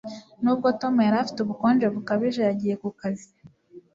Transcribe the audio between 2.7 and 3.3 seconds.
ku kazi.